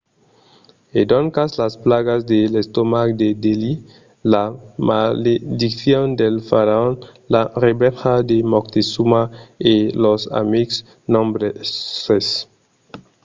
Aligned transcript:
e 0.99 1.01
doncas 1.11 1.51
las 1.61 1.73
plagas 1.85 2.21
de 2.31 2.39
l'estomac 2.53 3.09
de 3.21 3.29
delhi 3.43 3.73
la 4.33 4.43
malediccion 4.89 6.07
del 6.21 6.35
faraon 6.49 6.93
la 7.33 7.41
revenja 7.65 8.15
de 8.29 8.37
montezuma 8.53 9.21
e 9.71 9.75
lors 10.03 10.23
amics 10.41 10.77
nombroses 11.15 12.27